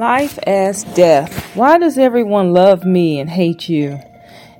Life 0.00 0.38
as 0.46 0.82
death. 0.82 1.54
Why 1.54 1.76
does 1.76 1.98
everyone 1.98 2.54
love 2.54 2.86
me 2.86 3.20
and 3.20 3.28
hate 3.28 3.68
you? 3.68 4.00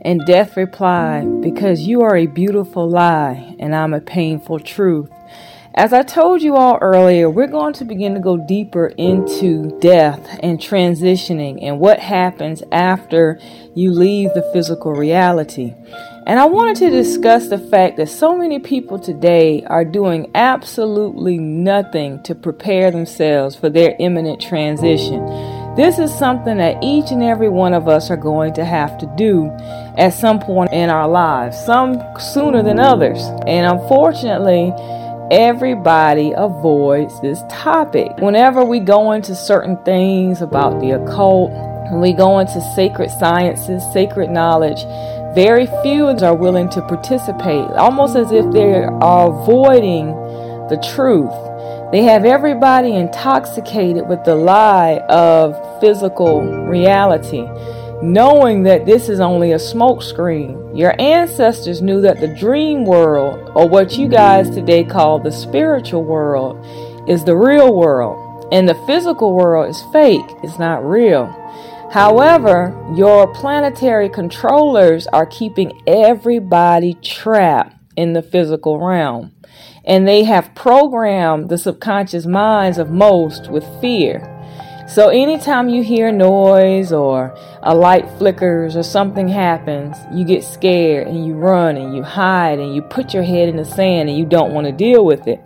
And 0.02 0.20
death 0.27 0.54
replied, 0.54 1.40
Because 1.40 1.80
you 1.80 2.02
are 2.02 2.14
a 2.14 2.27
beautiful 2.27 2.86
lie 2.86 3.57
and 3.58 3.75
I'm 3.75 3.95
a 3.95 4.03
painful 4.03 4.58
truth. 4.61 5.08
As 5.75 5.95
I 5.95 6.03
told 6.03 6.43
you 6.43 6.57
all 6.57 6.76
earlier, 6.82 7.30
we're 7.30 7.46
going 7.46 7.72
to 7.72 7.86
begin 7.86 8.12
to 8.12 8.21
go 8.21 8.36
deeper 8.36 8.89
into 8.98 9.79
death 9.80 10.39
and 10.43 10.58
transitioning 10.58 11.61
and 11.62 11.80
what 11.80 12.00
happens 12.00 12.62
after 12.70 13.41
you 13.75 13.93
leave 13.93 14.34
the 14.34 14.46
physical 14.52 14.93
reality. 14.93 15.72
And 16.30 16.38
I 16.38 16.44
wanted 16.44 16.76
to 16.76 16.90
discuss 16.90 17.48
the 17.48 17.58
fact 17.58 17.96
that 17.96 18.08
so 18.08 18.36
many 18.36 18.61
people 18.61 19.00
today 19.00 19.64
are 19.64 19.84
doing 19.84 20.30
absolutely 20.36 21.38
nothing 21.38 22.22
to 22.22 22.36
prepare 22.36 22.93
themselves 22.93 23.57
for 23.57 23.68
their 23.68 23.96
imminent 23.98 24.40
transition. 24.40 25.26
This 25.74 25.98
is 25.98 26.16
something 26.16 26.58
that 26.58 26.85
each 26.85 27.11
and 27.11 27.24
every 27.24 27.48
one 27.48 27.74
of 27.74 27.88
us 27.88 28.12
are 28.12 28.16
going 28.16 28.54
to 28.54 28.64
have 28.64 28.96
to 28.98 29.12
do 29.16 29.50
at 29.98 30.11
some 30.11 30.38
point 30.38 30.72
in 30.72 30.88
our 30.88 31.08
lives, 31.08 31.58
some 31.66 32.00
sooner 32.20 32.62
than 32.62 32.78
others. 32.78 33.19
And 33.48 33.66
unfortunately, 33.66 34.72
everybody 35.33 36.33
avoids 36.36 37.20
this 37.22 37.42
topic. 37.50 38.16
Whenever 38.19 38.64
we 38.64 38.78
go 38.78 39.10
into 39.10 39.34
certain 39.34 39.83
things 39.83 40.42
about 40.42 40.78
the 40.78 40.92
occult, 40.92 41.50
we 41.92 42.12
go 42.12 42.38
into 42.38 42.60
sacred 42.77 43.10
sciences, 43.10 43.83
sacred 43.92 44.30
knowledge, 44.30 44.78
very 45.34 45.66
few 45.83 46.08
are 46.08 46.34
willing 46.34 46.69
to 46.70 46.83
participate, 46.83 47.70
almost 47.77 48.16
as 48.16 48.33
if 48.33 48.50
they 48.52 48.75
are 48.75 49.28
avoiding 49.28 50.06
the 50.68 50.80
truth. 50.94 51.30
They 51.92 52.02
have 52.05 52.24
everybody 52.24 52.94
intoxicated 52.94 54.08
with 54.08 54.24
the 54.24 54.34
lie 54.34 54.98
of 55.08 55.80
physical 55.80 56.42
reality 56.66 57.46
knowing 58.02 58.62
that 58.62 58.86
this 58.86 59.08
is 59.08 59.20
only 59.20 59.52
a 59.52 59.56
smokescreen. 59.56 60.77
Your 60.77 60.98
ancestors 61.00 61.83
knew 61.83 62.00
that 62.00 62.20
the 62.20 62.34
dream 62.34 62.84
world, 62.84 63.50
or 63.55 63.68
what 63.68 63.98
you 63.98 64.08
guys 64.08 64.48
today 64.50 64.84
call 64.84 65.18
the 65.18 65.33
spiritual 65.33 66.05
world, 66.05 66.56
is 67.08 67.24
the 67.24 67.36
real 67.36 67.74
world, 67.74 68.48
and 68.52 68.68
the 68.68 68.74
physical 68.86 69.34
world 69.34 69.68
is 69.68 69.83
fake, 69.92 70.24
it's 70.42 70.58
not 70.58 70.84
real. 70.84 71.36
However, 71.91 72.72
your 72.94 73.27
planetary 73.34 74.08
controllers 74.08 75.08
are 75.08 75.27
keeping 75.27 75.83
everybody 75.88 76.94
trapped 77.02 77.77
in 77.96 78.12
the 78.12 78.22
physical 78.22 78.78
realm. 78.78 79.33
And 79.84 80.06
they 80.06 80.22
have 80.22 80.55
programmed 80.55 81.48
the 81.48 81.58
subconscious 81.58 82.27
minds 82.27 82.78
of 82.78 82.91
most 82.91 83.50
with 83.50 83.64
fear. 83.80 84.36
So 84.86 85.08
anytime 85.08 85.68
you 85.68 85.83
hear 85.83 86.12
noise 86.12 86.92
or 86.92 87.36
a 87.62 87.74
light 87.74 88.08
flickers 88.18 88.77
or 88.77 88.84
something 88.84 89.27
happens, 89.27 89.96
you 90.12 90.24
get 90.24 90.44
scared 90.44 91.08
and 91.08 91.27
you 91.27 91.34
run 91.34 91.77
and 91.77 91.96
you 91.96 92.05
hide 92.05 92.61
and 92.61 92.72
you 92.72 92.83
put 92.83 93.14
your 93.14 93.24
head 93.24 93.48
in 93.48 93.56
the 93.56 93.64
sand 93.64 94.08
and 94.08 94.16
you 94.16 94.27
don't 94.27 94.52
want 94.52 94.66
to 94.68 94.72
deal 94.72 95.05
with 95.05 95.27
it. 95.27 95.41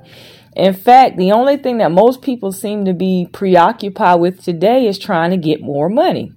In 0.57 0.73
fact, 0.73 1.17
the 1.17 1.33
only 1.33 1.57
thing 1.57 1.79
that 1.79 1.91
most 1.91 2.23
people 2.23 2.53
seem 2.53 2.85
to 2.85 2.93
be 2.93 3.29
preoccupied 3.33 4.21
with 4.21 4.43
today 4.43 4.87
is 4.87 4.99
trying 4.99 5.31
to 5.31 5.37
get 5.37 5.61
more 5.61 5.89
money. 5.89 6.33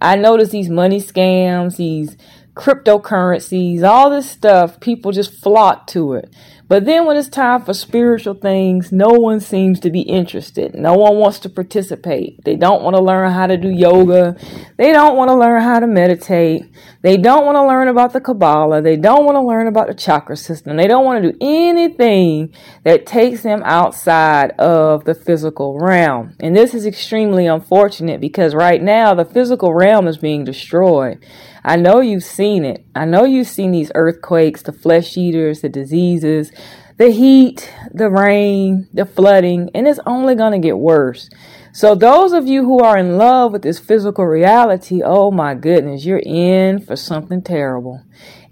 I 0.00 0.16
notice 0.16 0.50
these 0.50 0.68
money 0.68 1.00
scams, 1.00 1.76
these 1.76 2.16
cryptocurrencies, 2.54 3.82
all 3.82 4.10
this 4.10 4.28
stuff, 4.28 4.80
people 4.80 5.12
just 5.12 5.32
flock 5.32 5.86
to 5.88 6.14
it. 6.14 6.34
But 6.70 6.84
then 6.84 7.04
when 7.04 7.16
it's 7.16 7.28
time 7.28 7.64
for 7.64 7.74
spiritual 7.74 8.34
things, 8.34 8.92
no 8.92 9.08
one 9.08 9.40
seems 9.40 9.80
to 9.80 9.90
be 9.90 10.02
interested. 10.02 10.72
No 10.72 10.94
one 10.94 11.16
wants 11.16 11.40
to 11.40 11.48
participate. 11.48 12.44
They 12.44 12.54
don't 12.54 12.84
want 12.84 12.94
to 12.94 13.02
learn 13.02 13.32
how 13.32 13.48
to 13.48 13.56
do 13.56 13.68
yoga. 13.68 14.36
They 14.76 14.92
don't 14.92 15.16
want 15.16 15.30
to 15.30 15.34
learn 15.34 15.62
how 15.62 15.80
to 15.80 15.88
meditate. 15.88 16.62
They 17.02 17.16
don't 17.16 17.44
want 17.44 17.56
to 17.56 17.66
learn 17.66 17.88
about 17.88 18.12
the 18.12 18.20
Kabbalah. 18.20 18.82
They 18.82 18.96
don't 18.96 19.24
want 19.24 19.34
to 19.34 19.42
learn 19.42 19.66
about 19.66 19.88
the 19.88 19.94
chakra 19.94 20.36
system. 20.36 20.76
They 20.76 20.86
don't 20.86 21.04
want 21.04 21.24
to 21.24 21.32
do 21.32 21.38
anything 21.40 22.54
that 22.84 23.04
takes 23.04 23.42
them 23.42 23.62
outside 23.64 24.52
of 24.52 25.06
the 25.06 25.14
physical 25.16 25.76
realm. 25.76 26.36
And 26.38 26.54
this 26.54 26.72
is 26.72 26.86
extremely 26.86 27.46
unfortunate 27.46 28.20
because 28.20 28.54
right 28.54 28.80
now 28.80 29.12
the 29.12 29.24
physical 29.24 29.74
realm 29.74 30.06
is 30.06 30.18
being 30.18 30.44
destroyed. 30.44 31.18
I 31.64 31.76
know 31.76 32.00
you've 32.00 32.24
seen 32.24 32.64
it. 32.64 32.84
I 32.94 33.04
know 33.04 33.24
you've 33.24 33.48
seen 33.48 33.72
these 33.72 33.92
earthquakes, 33.94 34.62
the 34.62 34.72
flesh 34.72 35.16
eaters, 35.16 35.60
the 35.60 35.68
diseases, 35.68 36.52
the 36.96 37.10
heat, 37.10 37.72
the 37.92 38.10
rain, 38.10 38.88
the 38.92 39.04
flooding, 39.04 39.70
and 39.74 39.86
it's 39.86 40.00
only 40.06 40.34
going 40.34 40.52
to 40.52 40.58
get 40.58 40.78
worse. 40.78 41.30
So, 41.72 41.94
those 41.94 42.32
of 42.32 42.46
you 42.46 42.64
who 42.64 42.80
are 42.80 42.98
in 42.98 43.16
love 43.16 43.52
with 43.52 43.62
this 43.62 43.78
physical 43.78 44.26
reality, 44.26 45.02
oh 45.04 45.30
my 45.30 45.54
goodness, 45.54 46.04
you're 46.04 46.22
in 46.24 46.80
for 46.80 46.96
something 46.96 47.42
terrible. 47.42 48.02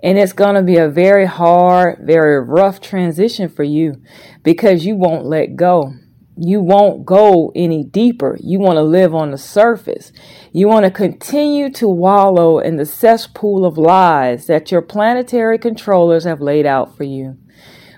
And 0.02 0.16
it's 0.16 0.32
going 0.32 0.54
to 0.54 0.62
be 0.62 0.76
a 0.76 0.88
very 0.88 1.26
hard, 1.26 1.98
very 2.02 2.40
rough 2.40 2.80
transition 2.80 3.48
for 3.48 3.64
you 3.64 4.00
because 4.44 4.86
you 4.86 4.94
won't 4.94 5.26
let 5.26 5.56
go 5.56 5.94
you 6.40 6.60
won't 6.60 7.04
go 7.04 7.52
any 7.54 7.82
deeper. 7.82 8.38
You 8.40 8.60
want 8.60 8.76
to 8.76 8.82
live 8.82 9.14
on 9.14 9.30
the 9.32 9.38
surface. 9.38 10.12
You 10.52 10.68
want 10.68 10.84
to 10.84 10.90
continue 10.90 11.70
to 11.72 11.88
wallow 11.88 12.58
in 12.58 12.76
the 12.76 12.86
cesspool 12.86 13.64
of 13.64 13.76
lies 13.76 14.46
that 14.46 14.70
your 14.70 14.82
planetary 14.82 15.58
controllers 15.58 16.24
have 16.24 16.40
laid 16.40 16.64
out 16.64 16.96
for 16.96 17.04
you. 17.04 17.36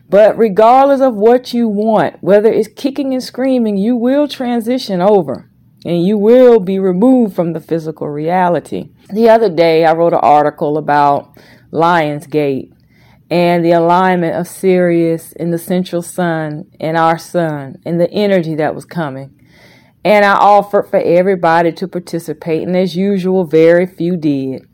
But 0.09 0.37
regardless 0.37 1.01
of 1.01 1.15
what 1.15 1.53
you 1.53 1.69
want, 1.69 2.17
whether 2.23 2.51
it's 2.51 2.69
kicking 2.69 3.13
and 3.13 3.23
screaming, 3.23 3.77
you 3.77 3.95
will 3.95 4.27
transition 4.27 5.01
over 5.01 5.51
and 5.85 6.05
you 6.05 6.19
will 6.19 6.61
be 6.61 6.79
removed 6.79 7.35
from 7.35 7.53
the 7.53 7.61
physical 7.61 8.09
reality. 8.09 8.91
The 9.11 9.29
other 9.29 9.49
day, 9.49 9.85
I 9.85 9.93
wrote 9.93 10.13
an 10.13 10.21
article 10.21 10.79
about 10.79 11.39
Lionsgate 11.73 12.73
and 13.31 13.65
the 13.65 13.73
alignment 13.73 14.35
of 14.35 14.49
Sirius 14.49 15.33
and 15.33 15.53
the 15.53 15.59
central 15.59 16.03
sun 16.03 16.71
and 16.81 16.97
our 16.97 17.19
sun 17.19 17.81
and 17.85 18.01
the 18.01 18.11
energy 18.11 18.57
that 18.57 18.75
was 18.75 18.85
coming. 18.85 19.37
And 20.05 20.25
I 20.25 20.33
offered 20.33 20.89
for 20.89 20.99
everybody 20.99 21.73
to 21.73 21.87
participate, 21.87 22.67
and 22.67 22.77
as 22.77 22.97
usual, 22.97 23.45
very 23.45 23.87
few 23.87 24.17
did. 24.17 24.67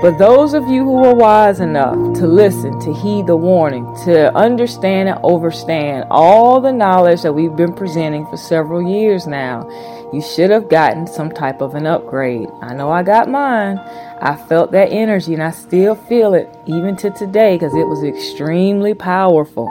But 0.00 0.18
those 0.18 0.54
of 0.54 0.68
you 0.68 0.84
who 0.84 1.02
were 1.02 1.14
wise 1.14 1.60
enough 1.60 1.94
to 2.18 2.26
listen, 2.26 2.78
to 2.80 2.92
heed 2.92 3.26
the 3.26 3.36
warning, 3.36 3.84
to 4.04 4.34
understand 4.34 5.08
and 5.08 5.18
overstand 5.22 6.06
all 6.10 6.60
the 6.60 6.72
knowledge 6.72 7.22
that 7.22 7.32
we've 7.32 7.54
been 7.54 7.72
presenting 7.72 8.26
for 8.26 8.36
several 8.36 8.82
years 8.82 9.26
now, 9.26 9.68
you 10.12 10.20
should 10.20 10.50
have 10.50 10.68
gotten 10.68 11.06
some 11.06 11.30
type 11.30 11.60
of 11.60 11.74
an 11.74 11.86
upgrade. 11.86 12.48
I 12.60 12.74
know 12.74 12.90
I 12.90 13.02
got 13.02 13.30
mine. 13.30 13.78
I 14.20 14.36
felt 14.48 14.72
that 14.72 14.92
energy 14.92 15.34
and 15.34 15.42
I 15.42 15.50
still 15.50 15.94
feel 15.94 16.34
it 16.34 16.48
even 16.66 16.96
to 16.96 17.10
today 17.10 17.56
because 17.56 17.74
it 17.74 17.86
was 17.86 18.04
extremely 18.04 18.94
powerful. 18.94 19.68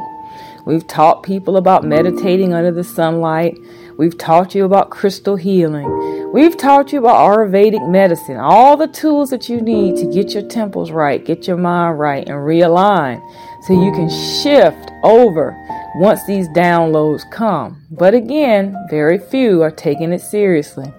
We've 0.65 0.85
taught 0.85 1.23
people 1.23 1.57
about 1.57 1.83
meditating 1.83 2.53
under 2.53 2.71
the 2.71 2.83
sunlight. 2.83 3.57
We've 3.97 4.17
taught 4.17 4.55
you 4.55 4.65
about 4.65 4.89
crystal 4.89 5.35
healing. 5.35 6.31
We've 6.33 6.57
taught 6.57 6.91
you 6.91 6.99
about 6.99 7.17
Ayurvedic 7.17 7.89
medicine, 7.89 8.37
all 8.37 8.77
the 8.77 8.87
tools 8.87 9.29
that 9.31 9.49
you 9.49 9.61
need 9.61 9.97
to 9.97 10.11
get 10.11 10.33
your 10.33 10.47
temples 10.47 10.89
right, 10.91 11.23
get 11.23 11.47
your 11.47 11.57
mind 11.57 11.99
right, 11.99 12.27
and 12.27 12.37
realign 12.37 13.21
so 13.63 13.73
you 13.73 13.91
can 13.91 14.09
shift 14.09 14.91
over 15.03 15.51
once 15.95 16.25
these 16.25 16.47
downloads 16.49 17.29
come. 17.31 17.85
But 17.91 18.13
again, 18.13 18.75
very 18.89 19.17
few 19.17 19.61
are 19.61 19.71
taking 19.71 20.13
it 20.13 20.21
seriously. 20.21 20.91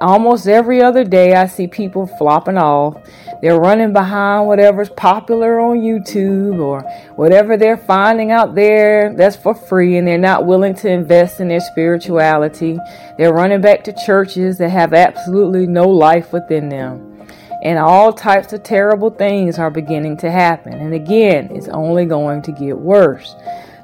Almost 0.00 0.46
every 0.46 0.80
other 0.80 1.04
day, 1.04 1.34
I 1.34 1.46
see 1.46 1.66
people 1.66 2.06
flopping 2.06 2.56
off. 2.56 2.96
They're 3.42 3.58
running 3.58 3.92
behind 3.92 4.46
whatever's 4.46 4.90
popular 4.90 5.60
on 5.60 5.78
YouTube 5.78 6.60
or 6.60 6.82
whatever 7.16 7.56
they're 7.56 7.76
finding 7.76 8.30
out 8.30 8.54
there 8.54 9.14
that's 9.14 9.36
for 9.36 9.54
free, 9.54 9.96
and 9.96 10.06
they're 10.06 10.18
not 10.18 10.46
willing 10.46 10.74
to 10.76 10.90
invest 10.90 11.40
in 11.40 11.48
their 11.48 11.60
spirituality. 11.60 12.78
They're 13.16 13.34
running 13.34 13.60
back 13.60 13.84
to 13.84 14.04
churches 14.06 14.58
that 14.58 14.70
have 14.70 14.94
absolutely 14.94 15.66
no 15.66 15.88
life 15.88 16.32
within 16.32 16.68
them. 16.68 17.26
And 17.62 17.78
all 17.78 18.12
types 18.12 18.52
of 18.52 18.62
terrible 18.62 19.10
things 19.10 19.58
are 19.58 19.70
beginning 19.70 20.16
to 20.18 20.30
happen. 20.30 20.74
And 20.74 20.94
again, 20.94 21.48
it's 21.50 21.68
only 21.68 22.06
going 22.06 22.42
to 22.42 22.52
get 22.52 22.78
worse. 22.78 23.34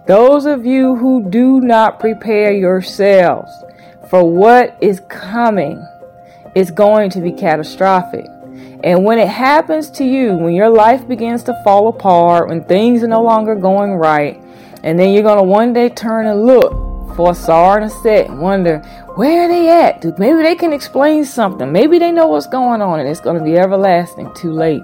Those 0.07 0.45
of 0.45 0.67
you 0.67 0.97
who 0.97 1.31
do 1.31 1.63
not 1.63 1.99
prepare 1.99 2.53
yourselves 2.53 3.51
for 4.11 4.23
what 4.31 4.77
is 4.83 5.01
coming 5.09 5.83
is 6.55 6.71
going 6.71 7.09
to 7.11 7.23
be 7.23 7.33
catastrophic. 7.33 8.27
And 8.85 9.03
when 9.03 9.19
it 9.19 9.29
happens 9.29 9.91
to 9.93 10.05
you, 10.05 10.35
when 10.35 10.53
your 10.53 10.69
life 10.69 11.09
begins 11.09 11.43
to 11.45 11.59
fall 11.65 11.89
apart, 11.89 12.51
when 12.51 12.65
things 12.65 13.03
are 13.03 13.09
no 13.09 13.23
longer 13.23 13.55
going 13.55 13.93
right, 13.93 14.39
and 14.83 14.99
then 14.99 15.15
you're 15.15 15.23
going 15.23 15.39
to 15.39 15.45
one 15.45 15.73
day 15.73 15.89
turn 15.89 16.27
and 16.27 16.45
look 16.45 17.17
for 17.17 17.31
Asar 17.31 17.79
and 17.79 17.91
Aset 17.91 18.29
and 18.29 18.43
wonder, 18.43 18.81
where 19.15 19.45
are 19.45 19.49
they 19.49 19.71
at? 19.71 20.19
Maybe 20.19 20.43
they 20.43 20.55
can 20.55 20.75
explain 20.75 21.25
something. 21.25 21.73
Maybe 21.73 21.99
they 21.99 22.13
know 22.13 22.27
what's 22.27 22.47
going 22.47 22.83
on, 22.83 23.01
and 23.01 23.09
it's 23.09 23.21
going 23.21 23.39
to 23.39 23.45
be 23.45 23.57
everlasting 23.57 24.35
too 24.35 24.53
late. 24.53 24.83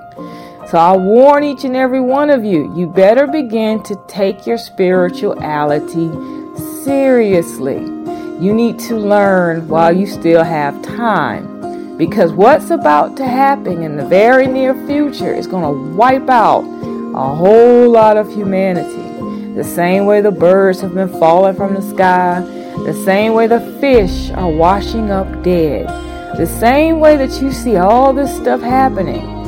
So 0.70 0.78
I 0.78 0.96
warn 0.96 1.42
each 1.42 1.64
and 1.64 1.74
every 1.74 2.00
one 2.00 2.30
of 2.30 2.44
you, 2.44 2.72
you 2.76 2.86
better 2.86 3.26
begin 3.26 3.82
to 3.82 3.96
take 4.06 4.46
your 4.46 4.56
spirituality 4.56 6.08
seriously. 6.84 7.80
You 8.38 8.54
need 8.54 8.78
to 8.80 8.96
learn 8.96 9.66
while 9.66 9.92
you 9.92 10.06
still 10.06 10.44
have 10.44 10.80
time. 10.82 11.96
Because 11.98 12.32
what's 12.32 12.70
about 12.70 13.16
to 13.16 13.26
happen 13.26 13.82
in 13.82 13.96
the 13.96 14.06
very 14.06 14.46
near 14.46 14.74
future 14.86 15.34
is 15.34 15.48
going 15.48 15.64
to 15.64 15.96
wipe 15.96 16.30
out 16.30 16.62
a 16.62 17.34
whole 17.34 17.90
lot 17.90 18.16
of 18.16 18.32
humanity. 18.32 19.54
The 19.56 19.64
same 19.64 20.06
way 20.06 20.20
the 20.20 20.30
birds 20.30 20.80
have 20.82 20.94
been 20.94 21.08
falling 21.18 21.56
from 21.56 21.74
the 21.74 21.82
sky, 21.82 22.42
the 22.84 22.94
same 23.04 23.32
way 23.32 23.48
the 23.48 23.76
fish 23.80 24.30
are 24.30 24.48
washing 24.48 25.10
up 25.10 25.42
dead, 25.42 25.88
the 26.38 26.46
same 26.46 27.00
way 27.00 27.16
that 27.16 27.42
you 27.42 27.50
see 27.50 27.74
all 27.74 28.12
this 28.12 28.32
stuff 28.36 28.60
happening, 28.60 29.39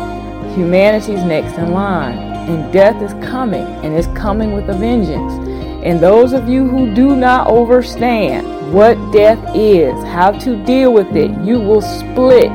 humanity's 0.55 1.25
next 1.25 1.57
in 1.59 1.73
line, 1.73 2.19
and 2.49 2.73
death 2.73 3.01
is 3.03 3.13
coming, 3.25 3.65
and 3.85 3.95
it's 3.95 4.09
coming 4.19 4.53
with 4.53 4.69
a 4.69 4.75
vengeance. 4.75 5.33
And 5.85 5.99
those 5.99 6.33
of 6.33 6.49
you 6.49 6.69
who 6.69 6.95
do 6.95 7.17
not 7.17 7.49
understand 7.49 8.73
what 8.73 8.95
death 9.13 9.41
is, 9.55 9.93
how 10.05 10.31
to 10.31 10.65
deal 10.65 10.93
with 10.93 11.15
it, 11.17 11.31
you 11.45 11.59
will 11.59 11.83
split. 11.83 12.53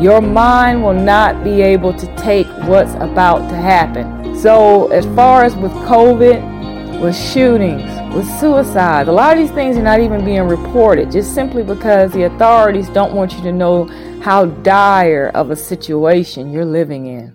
Your 0.00 0.20
mind 0.20 0.82
will 0.82 0.94
not 0.94 1.42
be 1.44 1.62
able 1.62 1.92
to 1.92 2.16
take 2.16 2.46
what's 2.66 2.94
about 2.94 3.48
to 3.48 3.56
happen. 3.56 4.36
So, 4.36 4.88
as 4.88 5.04
far 5.16 5.44
as 5.44 5.56
with 5.56 5.72
COVID, 5.72 7.00
with 7.00 7.16
shootings, 7.16 7.90
with 8.14 8.26
suicide, 8.38 9.08
a 9.08 9.12
lot 9.12 9.36
of 9.36 9.38
these 9.38 9.50
things 9.50 9.76
are 9.76 9.82
not 9.82 10.00
even 10.00 10.24
being 10.24 10.42
reported 10.42 11.10
just 11.10 11.34
simply 11.34 11.62
because 11.62 12.12
the 12.12 12.24
authorities 12.24 12.88
don't 12.90 13.14
want 13.14 13.32
you 13.32 13.42
to 13.42 13.52
know 13.52 13.88
how 14.20 14.46
dire 14.46 15.30
of 15.34 15.50
a 15.50 15.56
situation 15.56 16.50
you're 16.50 16.64
living 16.64 17.06
in. 17.06 17.34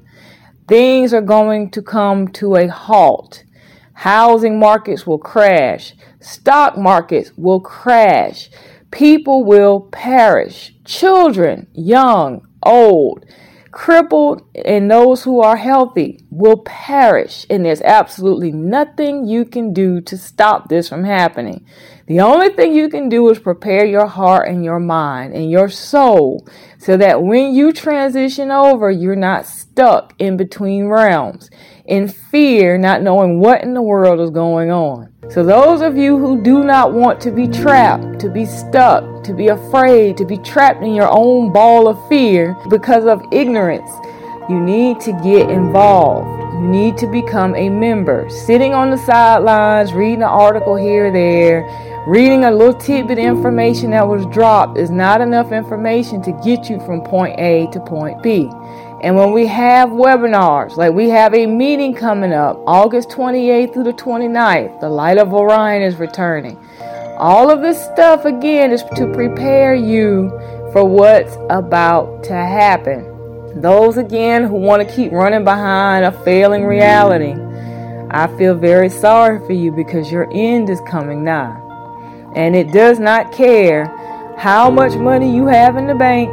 Things 0.68 1.14
are 1.14 1.22
going 1.22 1.72
to 1.72 1.82
come 1.82 2.28
to 2.30 2.56
a 2.56 2.68
halt. 2.68 3.44
Housing 3.94 4.60
markets 4.60 5.06
will 5.06 5.18
crash. 5.18 5.94
Stock 6.20 6.78
markets 6.78 7.32
will 7.38 7.60
crash. 7.60 8.50
People 8.92 9.44
will 9.44 9.82
perish. 9.92 10.74
Children, 10.86 11.68
young, 11.74 12.48
old, 12.64 13.26
crippled, 13.72 14.44
and 14.64 14.90
those 14.90 15.24
who 15.24 15.42
are 15.42 15.58
healthy 15.58 16.24
will 16.30 16.58
perish. 16.58 17.46
And 17.50 17.66
there's 17.66 17.82
absolutely 17.82 18.52
nothing 18.52 19.26
you 19.26 19.46
can 19.46 19.74
do 19.74 20.00
to 20.02 20.18
stop 20.18 20.70
this 20.70 20.90
from 20.90 21.04
happening. 21.04 21.66
The 22.06 22.20
only 22.20 22.50
thing 22.50 22.74
you 22.74 22.90
can 22.90 23.08
do 23.08 23.30
is 23.30 23.40
prepare 23.40 23.86
your 23.86 24.08
heart 24.08 24.50
and 24.50 24.62
your 24.62 24.80
mind 24.80 25.34
and 25.34 25.50
your 25.50 25.70
soul 25.70 26.46
so 26.78 26.98
that 26.98 27.24
when 27.24 27.56
you 27.56 27.72
transition 27.72 28.52
over, 28.52 28.92
you're 28.92 29.16
not 29.16 29.46
stuck 29.46 30.14
in 30.20 30.36
between 30.36 30.88
realms 30.88 31.50
in 31.86 32.10
fear, 32.10 32.78
not 32.78 33.02
knowing 33.02 33.40
what 33.40 33.64
in 33.64 33.74
the 33.74 33.82
world 33.82 34.20
is 34.20 34.32
going 34.32 34.70
on. 34.70 35.14
So, 35.30 35.44
those 35.44 35.82
of 35.82 35.96
you 35.96 36.18
who 36.18 36.42
do 36.42 36.66
not 36.66 36.94
want 36.94 37.22
to 37.22 37.32
be 37.32 37.48
trapped, 37.48 38.20
to 38.20 38.30
be 38.30 38.46
stuck, 38.46 39.24
to 39.24 39.34
be 39.34 39.48
afraid, 39.48 40.18
to 40.18 40.26
be 40.26 40.38
trapped 40.40 40.84
in 40.84 40.94
your 40.94 41.10
own 41.10 41.54
ball 41.54 41.88
of 41.88 42.08
fear 42.10 42.58
because 42.70 43.06
of 43.06 43.24
ignorance, 43.32 43.90
you 44.50 44.60
need 44.60 45.00
to 45.02 45.14
get 45.24 45.50
involved. 45.50 46.43
You 46.64 46.70
need 46.70 46.98
to 47.00 47.08
become 47.08 47.56
a 47.56 47.68
member. 47.68 48.30
Sitting 48.30 48.74
on 48.74 48.90
the 48.90 48.98
sidelines, 48.98 49.92
reading 49.92 50.24
an 50.24 50.30
article 50.30 50.78
here 50.78 51.12
there, 51.12 51.68
Reading 52.06 52.44
a 52.44 52.52
little 52.52 52.74
tidbit 52.74 53.18
of 53.18 53.24
information 53.24 53.92
that 53.92 54.06
was 54.06 54.26
dropped 54.26 54.78
is 54.78 54.90
not 54.90 55.22
enough 55.22 55.54
information 55.54 56.22
to 56.24 56.34
get 56.44 56.70
you 56.70 56.78
from 56.82 57.02
point 57.02 57.40
A 57.40 57.68
to 57.72 57.80
point 57.80 58.22
B. 58.22 58.50
And 59.02 59.16
when 59.16 59.32
we 59.32 59.48
have 59.48 59.88
webinars, 59.88 60.76
like 60.76 60.92
we 60.92 61.08
have 61.08 61.34
a 61.34 61.48
meeting 61.48 61.94
coming 61.94 62.34
up 62.34 62.62
August 62.68 63.08
28th 63.08 63.74
through 63.74 63.86
the 63.86 63.94
29th, 63.94 64.82
the 64.82 64.90
Light 64.90 65.18
of 65.18 65.34
Orion 65.34 65.82
is 65.82 65.96
returning. 65.96 66.58
All 67.18 67.50
of 67.50 67.62
this 67.62 67.82
stuff, 67.82 68.26
again, 68.26 68.72
is 68.74 68.84
to 68.96 69.10
prepare 69.14 69.74
you 69.74 70.30
for 70.74 70.84
what's 70.84 71.38
about 71.50 72.22
to 72.26 72.34
happen. 72.34 73.13
Those, 73.56 73.98
again, 73.98 74.44
who 74.44 74.56
want 74.56 74.88
to 74.88 74.96
keep 74.96 75.12
running 75.12 75.44
behind 75.44 76.06
a 76.06 76.12
failing 76.24 76.66
reality, 76.66 77.36
I 78.10 78.28
feel 78.38 78.56
very 78.56 78.90
sorry 78.90 79.40
for 79.46 79.54
you 79.54 79.72
because 79.72 80.12
your 80.12 80.28
end 80.34 80.70
is 80.70 80.82
coming 80.82 81.24
now 81.24 81.64
and 82.36 82.56
it 82.56 82.72
does 82.72 83.00
not 83.00 83.32
care 83.32 83.86
how 84.38 84.70
much 84.70 84.96
money 84.96 85.34
you 85.34 85.46
have 85.48 85.78
in 85.78 85.88
the 85.88 85.96
bank, 85.96 86.30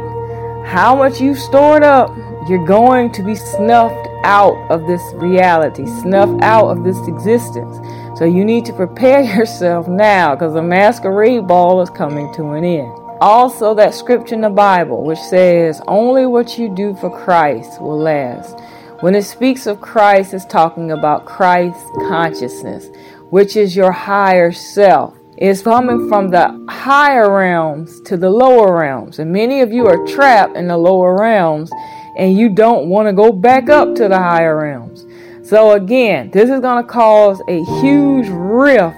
how 0.65 0.95
much 0.95 1.21
you've 1.21 1.37
stored 1.37 1.83
up, 1.83 2.15
you're 2.49 2.65
going 2.65 3.11
to 3.13 3.23
be 3.23 3.35
snuffed 3.35 4.07
out 4.23 4.55
of 4.69 4.87
this 4.87 5.01
reality, 5.15 5.85
snuffed 6.01 6.41
out 6.41 6.69
of 6.69 6.83
this 6.83 6.97
existence. 7.07 7.77
So 8.17 8.25
you 8.25 8.43
need 8.43 8.65
to 8.65 8.73
prepare 8.73 9.21
yourself 9.37 9.87
now 9.87 10.35
because 10.35 10.53
the 10.53 10.63
masquerade 10.63 11.47
ball 11.47 11.81
is 11.81 11.89
coming 11.89 12.33
to 12.33 12.51
an 12.51 12.63
end. 12.63 13.00
Also, 13.21 13.75
that 13.75 13.93
scripture 13.93 14.33
in 14.33 14.41
the 14.41 14.49
Bible 14.49 15.03
which 15.03 15.19
says, 15.19 15.79
Only 15.87 16.25
what 16.25 16.57
you 16.57 16.73
do 16.73 16.95
for 16.95 17.15
Christ 17.23 17.79
will 17.79 17.99
last. 17.99 18.59
When 19.01 19.13
it 19.13 19.21
speaks 19.21 19.67
of 19.67 19.79
Christ, 19.79 20.33
it's 20.33 20.43
talking 20.45 20.91
about 20.91 21.27
Christ 21.27 21.85
consciousness, 22.07 22.89
which 23.29 23.55
is 23.55 23.75
your 23.75 23.91
higher 23.91 24.51
self 24.51 25.15
It's 25.37 25.61
coming 25.61 26.09
from 26.09 26.29
the 26.29 26.65
higher 26.67 27.31
realms 27.31 28.01
to 28.01 28.17
the 28.17 28.31
lower 28.31 28.75
realms. 28.75 29.19
And 29.19 29.31
many 29.31 29.61
of 29.61 29.71
you 29.71 29.85
are 29.85 30.03
trapped 30.07 30.57
in 30.57 30.67
the 30.67 30.77
lower 30.77 31.15
realms 31.15 31.71
and 32.17 32.35
you 32.35 32.49
don't 32.49 32.89
want 32.89 33.07
to 33.07 33.13
go 33.13 33.31
back 33.31 33.69
up 33.69 33.93
to 33.95 34.07
the 34.07 34.17
higher 34.17 34.57
realms. 34.57 35.05
So, 35.47 35.73
again, 35.73 36.31
this 36.31 36.49
is 36.49 36.59
going 36.59 36.83
to 36.83 36.89
cause 36.89 37.39
a 37.47 37.63
huge 37.81 38.29
rift 38.29 38.97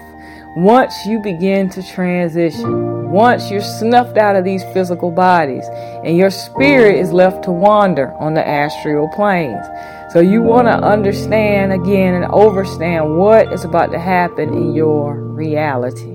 once 0.56 1.04
you 1.04 1.18
begin 1.18 1.68
to 1.70 1.82
transition. 1.82 3.10
Once 3.10 3.50
you're 3.50 3.60
snuffed 3.60 4.16
out 4.16 4.34
of 4.34 4.44
these 4.44 4.64
physical 4.72 5.10
bodies 5.10 5.64
and 6.04 6.16
your 6.16 6.30
spirit 6.30 6.96
is 6.96 7.12
left 7.12 7.44
to 7.44 7.52
wander 7.52 8.12
on 8.14 8.34
the 8.34 8.46
astral 8.46 9.08
planes. 9.14 9.64
So, 10.12 10.20
you 10.20 10.42
want 10.42 10.68
to 10.68 10.74
understand 10.74 11.72
again 11.72 12.14
and 12.14 12.24
overstand 12.26 13.18
what 13.18 13.52
is 13.52 13.64
about 13.64 13.90
to 13.90 13.98
happen 13.98 14.54
in 14.54 14.74
your 14.74 15.16
reality. 15.16 16.14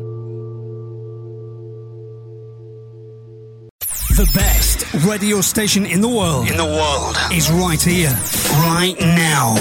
The 4.16 4.30
best 4.34 4.94
radio 5.06 5.42
station 5.42 5.86
in 5.86 6.00
the 6.00 6.08
world. 6.08 6.50
In 6.50 6.56
the 6.56 6.64
world. 6.64 7.18
Is 7.34 7.52
right 7.52 7.82
here, 7.82 8.12
right 8.68 8.96
now. 9.00 9.56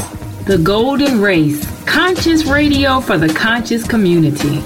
The 0.46 0.58
Golden 0.58 1.20
Race. 1.20 1.66
Conscious 1.84 2.44
radio 2.44 3.00
for 3.00 3.18
the 3.18 3.28
conscious 3.28 3.86
community. 3.86 4.62